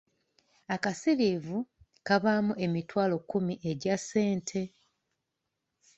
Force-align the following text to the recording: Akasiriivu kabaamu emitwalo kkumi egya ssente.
Akasiriivu 0.75 1.57
kabaamu 2.07 2.53
emitwalo 2.65 3.15
kkumi 3.21 3.53
egya 3.69 3.95
ssente. 4.01 4.61